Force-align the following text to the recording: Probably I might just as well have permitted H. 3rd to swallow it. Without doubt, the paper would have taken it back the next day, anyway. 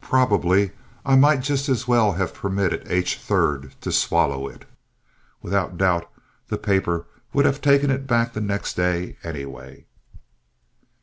Probably 0.00 0.70
I 1.04 1.14
might 1.14 1.40
just 1.42 1.68
as 1.68 1.86
well 1.86 2.12
have 2.12 2.32
permitted 2.32 2.90
H. 2.90 3.18
3rd 3.18 3.72
to 3.82 3.92
swallow 3.92 4.48
it. 4.48 4.64
Without 5.42 5.76
doubt, 5.76 6.10
the 6.48 6.56
paper 6.56 7.06
would 7.34 7.44
have 7.44 7.60
taken 7.60 7.90
it 7.90 8.06
back 8.06 8.32
the 8.32 8.40
next 8.40 8.76
day, 8.76 9.18
anyway. 9.22 9.84